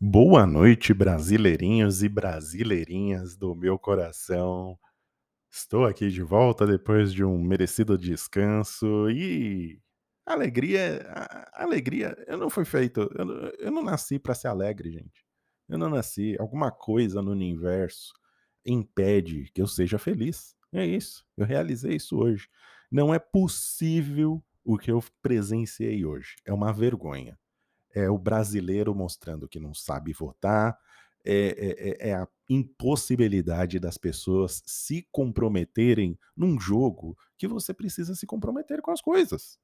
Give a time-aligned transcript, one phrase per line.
[0.00, 4.78] Boa noite, brasileirinhos e brasileirinhas do meu coração.
[5.50, 9.82] Estou aqui de volta depois de um merecido descanso e
[10.24, 11.04] alegria,
[11.52, 12.16] alegria.
[12.28, 15.26] Eu não fui feito, eu, eu não nasci para ser alegre, gente.
[15.68, 16.36] Eu não nasci.
[16.38, 18.12] Alguma coisa no universo
[18.64, 20.54] impede que eu seja feliz.
[20.72, 21.26] É isso.
[21.36, 22.48] Eu realizei isso hoje.
[22.88, 26.36] Não é possível o que eu presenciei hoje.
[26.44, 27.36] É uma vergonha
[27.94, 30.78] é o brasileiro mostrando que não sabe votar,
[31.24, 38.26] é, é, é a impossibilidade das pessoas se comprometerem num jogo que você precisa se
[38.26, 39.58] comprometer com as coisas.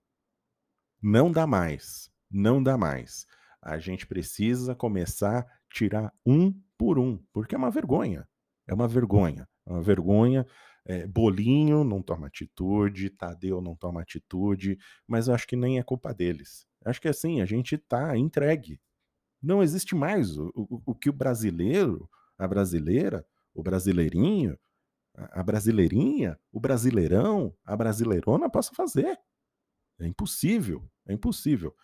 [1.03, 3.27] Não dá mais, não dá mais.
[3.63, 8.29] A gente precisa começar a tirar um por um, porque é uma vergonha.
[8.67, 9.49] É uma vergonha.
[9.67, 10.47] É uma vergonha.
[10.87, 15.83] É, Bolinho não toma atitude, Tadeu não toma atitude, mas eu acho que nem é
[15.83, 16.67] culpa deles.
[16.85, 18.81] Acho que assim, a gente tá entregue.
[19.43, 24.59] Não existe mais o, o, o que o brasileiro, a brasileira, o brasileirinho,
[25.15, 29.19] a, brasileirinha, o brasileirão, a brasileirona possa fazer.
[30.01, 31.75] É impossível, é impossível.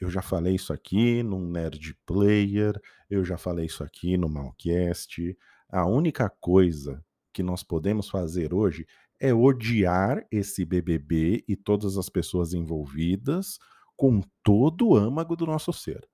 [0.00, 5.36] Eu já falei isso aqui num Nerd Player, eu já falei isso aqui no Malcast.
[5.68, 8.86] A única coisa que nós podemos fazer hoje
[9.20, 13.58] é odiar esse BBB e todas as pessoas envolvidas
[13.96, 16.08] com todo o âmago do nosso ser.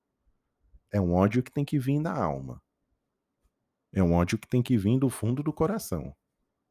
[0.90, 2.62] É um ódio que tem que vir da alma.
[3.92, 6.14] É um ódio que tem que vir do fundo do coração.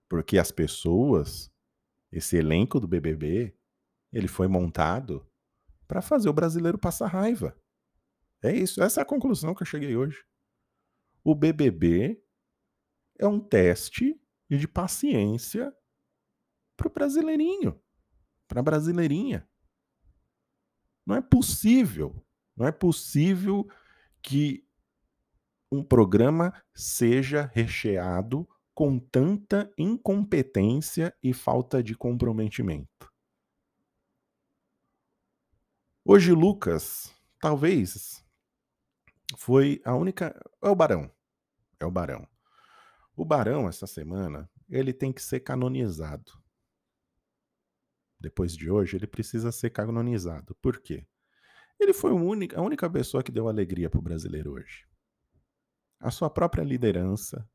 [0.10, 1.52] Porque as pessoas,
[2.12, 3.56] esse elenco do BBB,
[4.12, 5.28] ele foi montado
[5.88, 7.58] para fazer o brasileiro passar raiva.
[8.42, 10.24] É isso, essa é a conclusão que eu cheguei hoje.
[11.24, 12.22] O BBB
[13.20, 14.20] é um teste
[14.50, 15.76] de paciência
[16.76, 17.82] para o brasileirinho,
[18.48, 19.48] para a brasileirinha.
[21.08, 22.22] Não é possível,
[22.54, 23.66] não é possível
[24.22, 24.68] que
[25.72, 33.10] um programa seja recheado com tanta incompetência e falta de comprometimento.
[36.04, 38.22] Hoje, Lucas, talvez
[39.38, 40.38] foi a única.
[40.62, 41.10] É o Barão.
[41.80, 42.28] É o Barão.
[43.16, 46.34] O Barão, essa semana, ele tem que ser canonizado.
[48.20, 50.56] Depois de hoje, ele precisa ser canonizado.
[50.62, 51.06] Por quê?
[51.80, 54.86] Ele foi a única, a única pessoa que deu alegria para o brasileiro hoje.
[56.00, 57.48] A sua própria liderança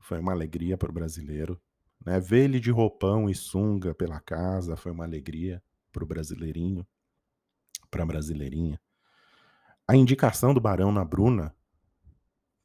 [0.00, 1.60] foi uma alegria para o brasileiro.
[2.04, 2.20] Né?
[2.20, 6.86] Ver ele de roupão e sunga pela casa foi uma alegria para o brasileirinho,
[7.90, 8.80] para a brasileirinha.
[9.86, 11.54] A indicação do Barão na Bruna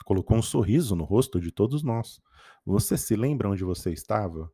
[0.06, 2.19] colocou um sorriso no rosto de todos nós.
[2.66, 4.52] Você se lembra onde você estava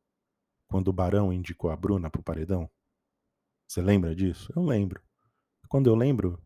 [0.67, 2.69] quando o Barão indicou a Bruna para o paredão?
[3.67, 4.51] Você lembra disso?
[4.55, 5.01] Eu lembro.
[5.69, 6.41] Quando eu lembro,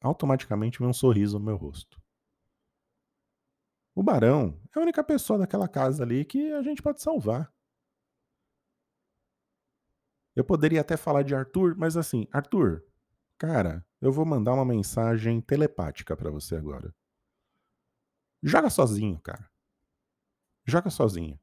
[0.00, 2.00] automaticamente vem um sorriso no meu rosto.
[3.94, 7.52] O Barão é a única pessoa daquela casa ali que a gente pode salvar.
[10.34, 12.82] Eu poderia até falar de Arthur, mas assim, Arthur,
[13.38, 16.94] cara, eu vou mandar uma mensagem telepática para você agora.
[18.42, 19.48] Joga sozinho, cara.
[20.66, 21.38] Joga sozinho.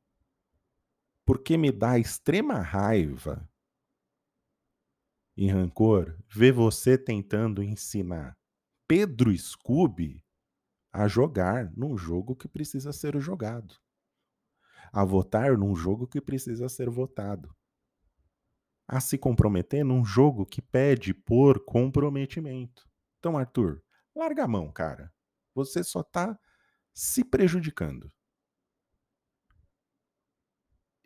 [1.29, 3.47] Porque me dá extrema raiva
[5.37, 8.35] e rancor ver você tentando ensinar
[8.87, 10.25] Pedro Scooby
[10.91, 13.75] a jogar num jogo que precisa ser jogado.
[14.91, 17.55] A votar num jogo que precisa ser votado.
[18.87, 22.89] A se comprometer num jogo que pede por comprometimento.
[23.19, 23.83] Então, Arthur,
[24.15, 25.13] larga a mão, cara.
[25.53, 26.39] Você só tá
[26.91, 28.11] se prejudicando.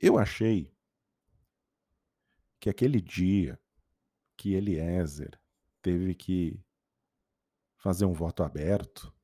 [0.05, 0.69] Eu achei
[2.59, 3.57] que aquele dia
[4.35, 5.39] que Eliezer
[5.81, 6.61] teve que
[7.77, 9.15] fazer um voto aberto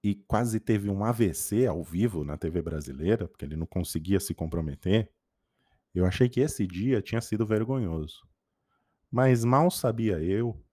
[0.00, 4.32] e quase teve um AVC ao vivo na TV brasileira, porque ele não conseguia se
[4.32, 5.12] comprometer,
[5.92, 8.24] eu achei que esse dia tinha sido vergonhoso.
[9.10, 10.64] Mas mal sabia eu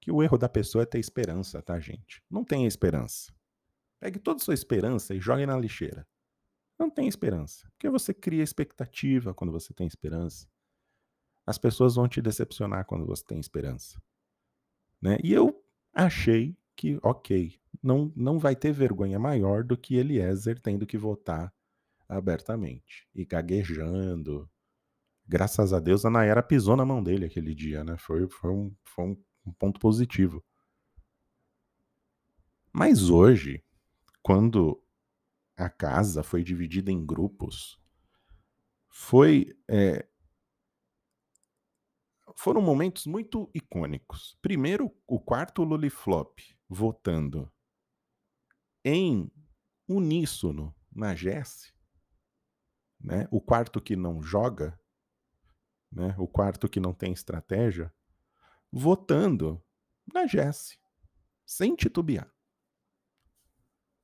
[0.00, 2.22] que o erro da pessoa é ter esperança, tá, gente?
[2.30, 3.34] Não tenha esperança.
[4.00, 6.08] Pegue toda a sua esperança e jogue na lixeira.
[6.78, 7.68] Não tem esperança.
[7.72, 10.48] Porque você cria expectativa quando você tem esperança.
[11.46, 14.02] As pessoas vão te decepcionar quando você tem esperança.
[15.00, 15.18] Né?
[15.22, 15.62] E eu
[15.92, 21.52] achei que, ok, não, não vai ter vergonha maior do que Eliezer tendo que votar
[22.08, 24.48] abertamente e gaguejando.
[25.26, 27.96] Graças a Deus a Nayara pisou na mão dele aquele dia, né?
[27.96, 30.42] Foi, foi, um, foi um, um ponto positivo.
[32.72, 33.62] Mas hoje,
[34.22, 34.82] quando
[35.56, 37.80] a casa foi dividida em grupos,
[38.88, 40.06] foi é,
[42.36, 44.36] foram momentos muito icônicos.
[44.42, 47.50] Primeiro, o quarto Luliflop votando
[48.84, 49.30] em
[49.88, 51.72] uníssono na Jesse,
[53.00, 53.28] né?
[53.30, 54.78] O quarto que não joga,
[55.90, 56.14] né?
[56.18, 57.92] O quarto que não tem estratégia,
[58.70, 59.62] votando
[60.12, 60.78] na Jesse,
[61.46, 62.32] sem titubear.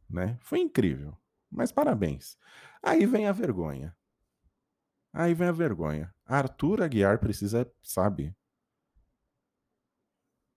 [0.08, 0.38] Né?
[0.40, 1.16] Foi incrível.
[1.50, 2.38] Mas parabéns.
[2.82, 3.96] Aí vem a vergonha.
[5.12, 6.14] Aí vem a vergonha.
[6.24, 8.34] Arthur Aguiar precisa, sabe,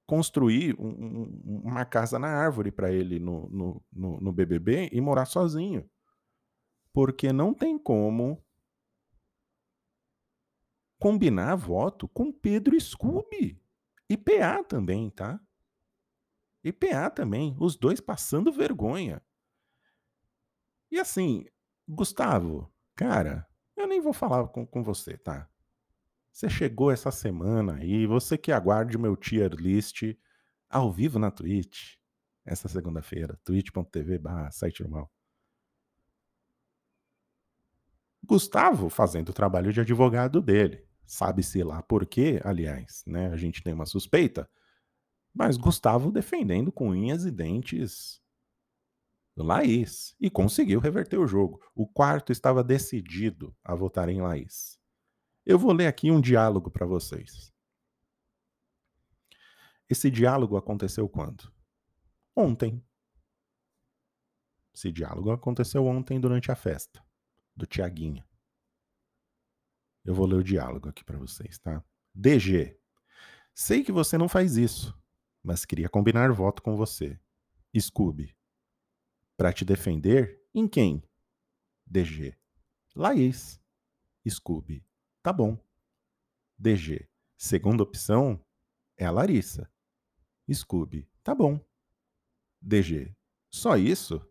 [0.05, 5.01] construir um, um, uma casa na árvore para ele no, no, no, no BBB e
[5.01, 5.89] morar sozinho.
[6.93, 8.45] Porque não tem como
[10.99, 13.59] combinar voto com Pedro Scooby.
[14.09, 15.39] E PA também, tá?
[16.63, 17.57] E PA também.
[17.59, 19.21] Os dois passando vergonha.
[20.93, 21.43] E assim,
[21.87, 25.49] Gustavo, cara, eu nem vou falar com, com você, tá?
[26.31, 30.03] Você chegou essa semana aí, você que aguarde o meu tier list
[30.69, 31.95] ao vivo na Twitch,
[32.45, 35.11] essa segunda-feira, twitch.tv site normal.
[38.23, 40.87] Gustavo fazendo o trabalho de advogado dele.
[41.07, 43.29] Sabe-se lá por quê, aliás, né?
[43.29, 44.47] A gente tem uma suspeita.
[45.33, 48.22] Mas Gustavo defendendo com unhas e dentes
[49.35, 51.59] Laís e conseguiu reverter o jogo.
[51.73, 54.79] O quarto estava decidido a votar em Laís.
[55.45, 57.51] Eu vou ler aqui um diálogo para vocês.
[59.89, 61.51] Esse diálogo aconteceu quando?
[62.35, 62.83] Ontem.
[64.73, 67.03] Esse diálogo aconteceu ontem durante a festa
[67.55, 68.23] do Tiaguinho.
[70.05, 71.83] Eu vou ler o diálogo aqui para vocês, tá?
[72.13, 72.77] DG.
[73.53, 74.97] Sei que você não faz isso,
[75.43, 77.19] mas queria combinar voto com você.
[77.77, 78.35] Scooby.
[79.37, 81.03] Para te defender, em quem?
[81.85, 82.37] DG.
[82.95, 83.61] Laís.
[84.27, 84.85] Scooby.
[85.21, 85.57] Tá bom.
[86.57, 87.09] DG.
[87.37, 88.43] Segunda opção
[88.97, 89.69] é a Larissa.
[90.51, 91.09] Scooby.
[91.23, 91.59] Tá bom.
[92.61, 93.15] DG.
[93.49, 94.25] Só isso?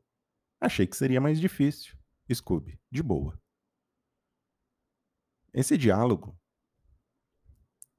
[0.61, 1.99] Achei que seria mais difícil.
[2.33, 2.81] Scooby.
[2.91, 3.41] De boa.
[5.53, 6.39] Esse diálogo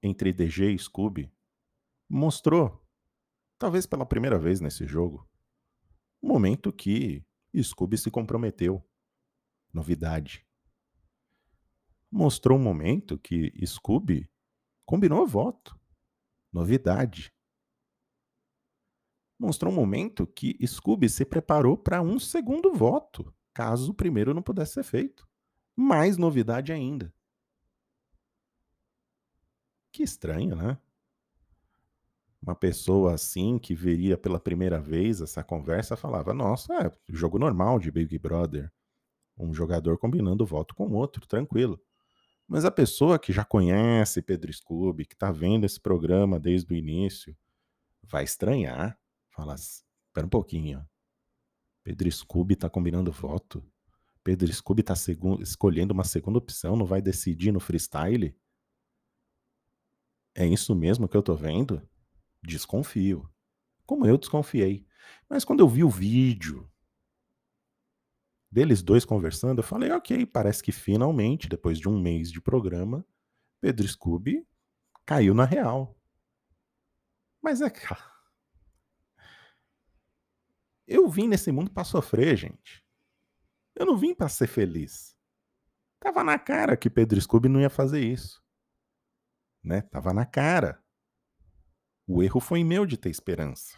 [0.01, 1.31] entre DG e Scooby
[2.09, 2.85] mostrou,
[3.57, 5.29] talvez pela primeira vez nesse jogo,
[6.27, 7.25] momento que
[7.61, 8.83] Scooby se comprometeu.
[9.73, 10.45] Novidade.
[12.09, 14.29] Mostrou um momento que Scooby
[14.85, 15.79] combinou voto.
[16.51, 17.33] Novidade.
[19.37, 24.41] Mostrou um momento que Scooby se preparou para um segundo voto, caso o primeiro não
[24.41, 25.27] pudesse ser feito.
[25.75, 27.13] Mais novidade ainda.
[29.91, 30.79] Que estranho, né?
[32.45, 37.79] Uma pessoa assim que veria pela primeira vez essa conversa falava: Nossa, é jogo normal
[37.79, 38.69] de Big Brother.
[39.37, 41.81] Um jogador combinando voto com outro, tranquilo.
[42.45, 46.75] Mas a pessoa que já conhece Pedro Scooby, que está vendo esse programa desde o
[46.75, 47.35] início,
[48.03, 48.99] vai estranhar.
[49.31, 50.85] Fala: Espera um pouquinho.
[51.81, 53.65] Pedro Scooby está combinando voto.
[54.21, 54.93] Pedro Scooby está
[55.39, 58.35] escolhendo uma segunda opção, não vai decidir no freestyle?
[60.35, 61.81] É isso mesmo que eu tô vendo?
[62.43, 63.29] Desconfio.
[63.85, 64.85] Como eu desconfiei.
[65.29, 66.69] Mas quando eu vi o vídeo
[68.51, 73.05] deles dois conversando, eu falei, ok, parece que finalmente, depois de um mês de programa,
[73.59, 74.47] Pedro Scooby
[75.05, 75.97] caiu na real.
[77.41, 77.81] Mas é que.
[80.85, 82.83] Eu vim nesse mundo para sofrer, gente.
[83.75, 85.17] Eu não vim para ser feliz.
[85.99, 88.43] Tava na cara que Pedro Scooby não ia fazer isso.
[89.63, 89.81] Né?
[89.81, 90.82] Tava na cara.
[92.05, 93.77] O erro foi meu de ter esperança.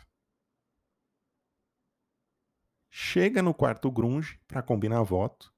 [2.90, 5.54] Chega no quarto grunge para combinar voto.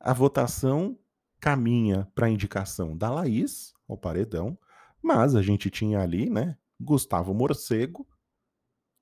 [0.00, 0.98] A votação
[1.38, 4.58] caminha para a indicação da Laís ao paredão,
[5.02, 8.08] mas a gente tinha ali, né, Gustavo Morcego,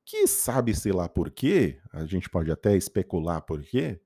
[0.05, 4.03] que sabe-se lá por quê, a gente pode até especular por quê,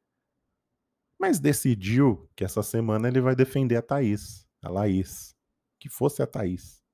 [1.18, 5.34] mas decidiu que essa semana ele vai defender a Thaís, a Laís,
[5.80, 6.85] que fosse a Thaís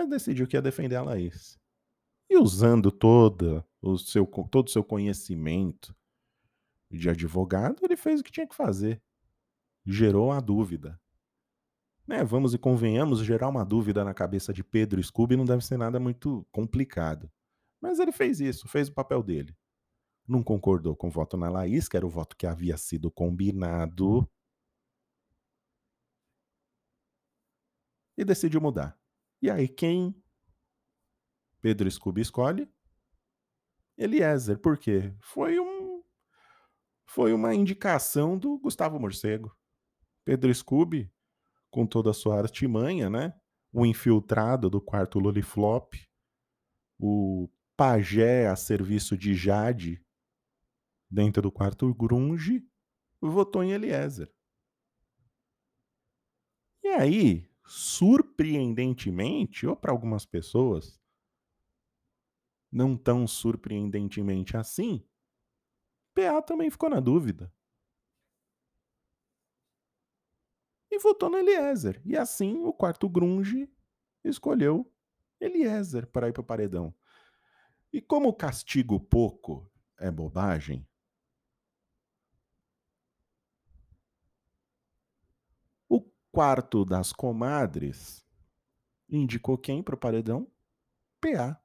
[0.00, 1.58] mas decidiu que ia defender a Laís.
[2.28, 5.94] E usando toda o seu, todo o seu conhecimento
[6.90, 9.02] de advogado, ele fez o que tinha que fazer.
[9.84, 10.98] Gerou a dúvida.
[12.06, 15.76] Né, vamos e convenhamos, gerar uma dúvida na cabeça de Pedro Scooby não deve ser
[15.76, 17.30] nada muito complicado.
[17.80, 19.54] Mas ele fez isso, fez o papel dele.
[20.26, 24.28] Não concordou com o voto na Laís, que era o voto que havia sido combinado.
[28.16, 28.99] E decidiu mudar.
[29.42, 30.14] E aí, quem
[31.60, 32.68] Pedro Scooby escolhe?
[33.96, 34.58] Eliezer.
[34.58, 35.14] Por quê?
[35.22, 36.02] Foi um.
[37.06, 39.54] Foi uma indicação do Gustavo Morcego.
[40.24, 41.12] Pedro Scooby,
[41.70, 43.34] com toda a sua artimanha, né?
[43.72, 45.94] o infiltrado do quarto Loliflop,
[46.98, 50.04] o pajé a serviço de Jade
[51.08, 52.66] dentro do quarto Grunge,
[53.20, 54.32] votou em Eliezer.
[56.82, 61.00] E aí, surpreendentemente, ou para algumas pessoas,
[62.70, 65.06] não tão surpreendentemente assim,
[66.12, 67.54] PA também ficou na dúvida.
[70.90, 72.02] E votou no Eliezer.
[72.04, 73.72] E assim o quarto Grunge
[74.24, 74.92] escolheu
[75.40, 76.92] Eliezer para ir para o paredão.
[77.92, 80.84] E como castigo pouco é bobagem,
[86.40, 88.26] quarto das comadres
[89.10, 90.50] indicou quem para o paredão?
[91.20, 91.62] PA.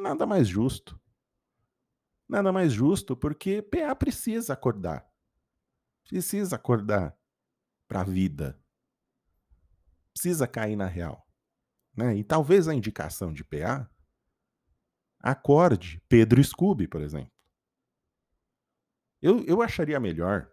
[0.00, 0.96] Nada mais justo.
[2.28, 5.12] Nada mais justo porque PA precisa acordar.
[6.04, 7.18] Precisa acordar
[7.88, 8.56] para a vida.
[10.12, 11.28] Precisa cair na real.
[11.92, 12.18] Né?
[12.18, 13.90] E talvez a indicação de PA
[15.18, 17.32] acorde Pedro Scooby, por exemplo.
[19.20, 20.48] Eu, eu acharia melhor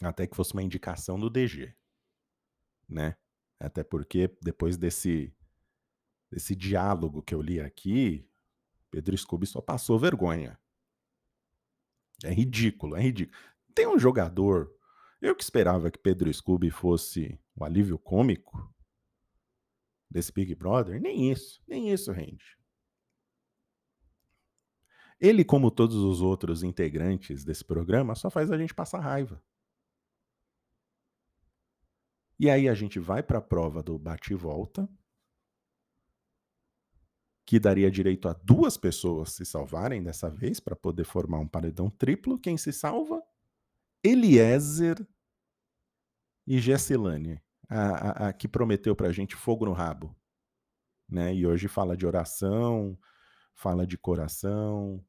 [0.00, 1.74] até que fosse uma indicação do DG
[2.88, 3.16] né?
[3.58, 5.34] Até porque depois desse
[6.30, 8.28] desse diálogo que eu li aqui,
[8.90, 10.58] Pedro Scooby só passou vergonha.
[12.24, 13.38] É ridículo, é ridículo.
[13.72, 14.72] Tem um jogador,
[15.20, 18.72] eu que esperava que Pedro Scooby fosse o alívio cômico
[20.10, 22.58] desse Big Brother, nem isso, nem isso rende.
[25.20, 29.42] Ele, como todos os outros integrantes desse programa, só faz a gente passar raiva.
[32.38, 34.88] E aí a gente vai para a prova do bate e volta,
[37.46, 41.90] que daria direito a duas pessoas se salvarem dessa vez para poder formar um paredão
[41.90, 42.38] triplo.
[42.38, 43.22] Quem se salva?
[44.02, 45.06] Eliezer
[46.46, 50.14] e Gessilane, a, a, a que prometeu para a gente fogo no rabo.
[51.08, 51.34] Né?
[51.34, 52.98] E hoje fala de oração,
[53.54, 55.04] fala de coração.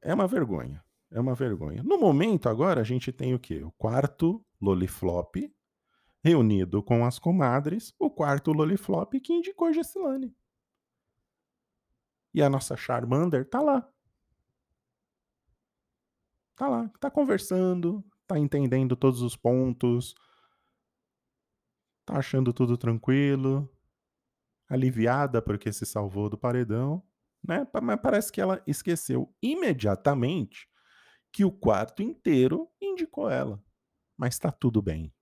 [0.00, 0.84] É uma vergonha.
[1.14, 1.80] É uma vergonha.
[1.84, 3.62] No momento, agora, a gente tem o quê?
[3.62, 5.36] O quarto Loliflop,
[6.24, 10.36] reunido com as comadres, o quarto Loliflop que indicou Gessilane.
[12.34, 13.88] E a nossa Charmander tá lá.
[16.56, 20.16] Tá lá, tá conversando, tá entendendo todos os pontos,
[22.04, 23.72] tá achando tudo tranquilo,
[24.68, 27.00] aliviada porque se salvou do paredão,
[27.46, 27.64] né?
[27.80, 30.68] Mas parece que ela esqueceu imediatamente
[31.34, 33.60] que o quarto inteiro indicou ela.
[34.16, 35.12] Mas tá tudo bem.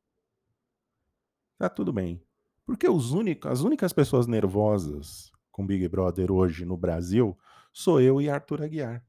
[1.56, 2.22] Tá tudo bem.
[2.66, 7.34] Porque os únicos, as únicas pessoas nervosas com Big Brother hoje no Brasil
[7.72, 9.02] sou eu e Arthur Aguiar.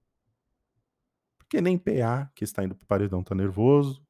[1.37, 4.01] Porque nem PA, que está indo pro paredão, tá nervoso.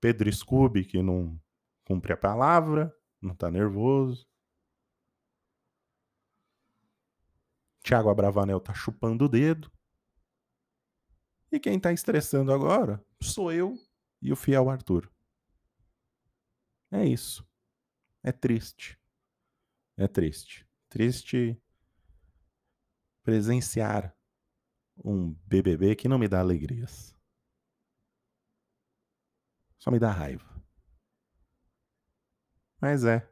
[0.00, 1.40] Pedro Scooby, que não
[1.84, 4.26] cumpre a palavra, não tá nervoso.
[7.84, 9.70] Tiago Abravanel tá chupando o dedo.
[11.52, 13.78] E quem está estressando agora sou eu
[14.22, 15.12] e o fiel Arthur.
[16.90, 17.46] É isso.
[18.22, 18.98] É triste.
[19.98, 20.66] É triste.
[20.88, 21.60] Triste
[23.22, 24.16] presenciar
[25.04, 27.14] um BBB que não me dá alegrias.
[29.78, 30.48] Só me dá raiva.
[32.80, 33.30] Mas é.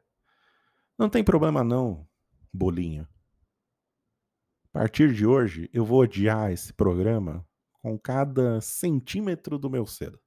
[0.95, 2.07] Não tem problema não,
[2.53, 3.07] bolinho.
[4.65, 7.45] A partir de hoje, eu vou odiar esse programa
[7.81, 10.19] com cada centímetro do meu ser.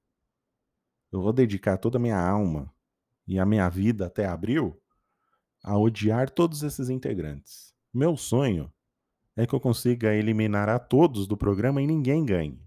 [1.13, 2.75] Eu vou dedicar toda a minha alma
[3.27, 4.81] e a minha vida até abril
[5.63, 7.73] a odiar todos esses integrantes.
[7.93, 8.73] Meu sonho
[9.37, 12.63] é que eu consiga eliminar a todos do programa e ninguém ganhe.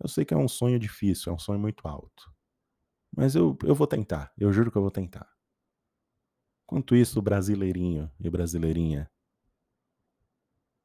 [0.00, 2.32] Eu sei que é um sonho difícil, é um sonho muito alto.
[3.14, 5.30] Mas eu, eu vou tentar, eu juro que eu vou tentar.
[6.66, 9.10] Quanto isso, brasileirinho e brasileirinha,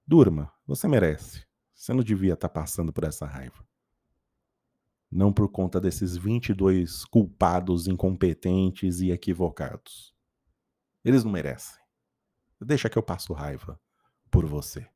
[0.05, 1.46] durma, você merece.
[1.77, 3.63] Você não devia estar tá passando por essa raiva.
[5.11, 10.13] Não por conta desses 22 culpados incompetentes e equivocados.
[11.05, 11.79] Eles não merecem.
[12.59, 13.79] Deixa que eu passo raiva
[14.31, 14.89] por você.